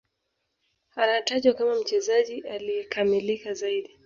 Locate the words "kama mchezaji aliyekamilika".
1.53-3.53